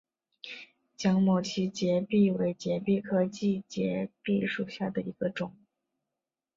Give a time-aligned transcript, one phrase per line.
[0.97, 5.55] 江某畸节蜱为节蜱科畸节蜱属下的一个种。